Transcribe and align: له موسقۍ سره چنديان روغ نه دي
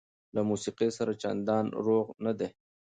له 0.35 0.41
موسقۍ 0.49 0.89
سره 0.97 1.11
چنديان 1.23 1.65
روغ 1.85 2.05
نه 2.25 2.31
دي 2.39 2.47